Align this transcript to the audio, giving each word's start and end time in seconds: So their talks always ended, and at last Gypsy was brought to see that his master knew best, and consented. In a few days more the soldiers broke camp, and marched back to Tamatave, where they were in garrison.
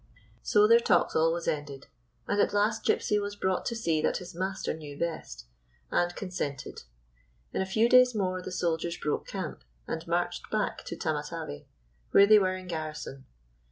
So 0.41 0.65
their 0.67 0.79
talks 0.79 1.15
always 1.15 1.47
ended, 1.47 1.85
and 2.27 2.41
at 2.41 2.53
last 2.53 2.83
Gypsy 2.83 3.21
was 3.21 3.35
brought 3.35 3.65
to 3.67 3.75
see 3.75 4.01
that 4.01 4.17
his 4.17 4.33
master 4.33 4.73
knew 4.73 4.97
best, 4.97 5.45
and 5.91 6.15
consented. 6.15 6.81
In 7.53 7.61
a 7.61 7.67
few 7.67 7.87
days 7.87 8.15
more 8.15 8.41
the 8.41 8.51
soldiers 8.51 8.97
broke 8.97 9.27
camp, 9.27 9.63
and 9.85 10.07
marched 10.07 10.49
back 10.49 10.83
to 10.85 10.95
Tamatave, 10.95 11.67
where 12.13 12.25
they 12.25 12.39
were 12.39 12.55
in 12.57 12.65
garrison. 12.65 13.27